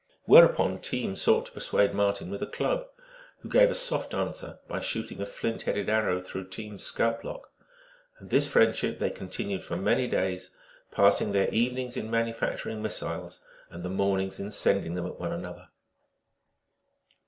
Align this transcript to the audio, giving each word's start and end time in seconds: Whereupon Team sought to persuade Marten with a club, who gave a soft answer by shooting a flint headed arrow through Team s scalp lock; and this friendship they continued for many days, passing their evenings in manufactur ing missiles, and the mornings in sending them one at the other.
Whereupon 0.23 0.79
Team 0.81 1.15
sought 1.15 1.45
to 1.45 1.51
persuade 1.51 1.93
Marten 1.93 2.31
with 2.31 2.41
a 2.41 2.47
club, 2.47 2.87
who 3.41 3.49
gave 3.49 3.69
a 3.69 3.75
soft 3.75 4.15
answer 4.15 4.57
by 4.67 4.79
shooting 4.79 5.21
a 5.21 5.27
flint 5.27 5.61
headed 5.61 5.89
arrow 5.89 6.19
through 6.21 6.47
Team 6.47 6.73
s 6.73 6.85
scalp 6.85 7.23
lock; 7.23 7.51
and 8.17 8.31
this 8.31 8.47
friendship 8.47 8.97
they 8.97 9.11
continued 9.11 9.63
for 9.63 9.77
many 9.77 10.07
days, 10.07 10.49
passing 10.89 11.33
their 11.33 11.49
evenings 11.49 11.97
in 11.97 12.09
manufactur 12.09 12.69
ing 12.71 12.81
missiles, 12.81 13.41
and 13.69 13.83
the 13.85 13.89
mornings 13.89 14.39
in 14.39 14.49
sending 14.49 14.95
them 14.95 15.05
one 15.05 15.31
at 15.33 15.39
the 15.43 15.47
other. 15.47 15.69